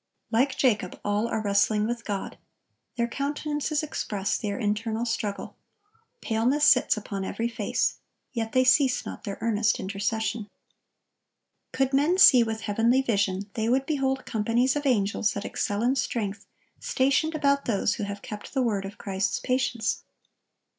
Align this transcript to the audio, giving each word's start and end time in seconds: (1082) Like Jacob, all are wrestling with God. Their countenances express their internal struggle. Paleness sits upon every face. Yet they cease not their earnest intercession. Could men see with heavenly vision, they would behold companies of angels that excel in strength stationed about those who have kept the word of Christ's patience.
(1082) 0.31 0.35
Like 0.35 0.59
Jacob, 0.79 1.01
all 1.05 1.27
are 1.27 1.43
wrestling 1.43 1.85
with 1.85 2.03
God. 2.05 2.39
Their 2.95 3.07
countenances 3.07 3.83
express 3.83 4.35
their 4.35 4.57
internal 4.57 5.05
struggle. 5.05 5.55
Paleness 6.21 6.65
sits 6.65 6.97
upon 6.97 7.23
every 7.23 7.47
face. 7.47 7.97
Yet 8.33 8.51
they 8.51 8.63
cease 8.63 9.05
not 9.05 9.25
their 9.25 9.37
earnest 9.41 9.79
intercession. 9.79 10.47
Could 11.71 11.93
men 11.93 12.17
see 12.17 12.41
with 12.41 12.61
heavenly 12.61 13.03
vision, 13.03 13.51
they 13.53 13.69
would 13.69 13.85
behold 13.85 14.25
companies 14.25 14.75
of 14.75 14.87
angels 14.87 15.33
that 15.33 15.45
excel 15.45 15.83
in 15.83 15.95
strength 15.95 16.47
stationed 16.79 17.35
about 17.35 17.65
those 17.65 17.93
who 17.93 18.03
have 18.05 18.23
kept 18.23 18.55
the 18.55 18.63
word 18.63 18.85
of 18.85 18.97
Christ's 18.97 19.39
patience. 19.39 20.01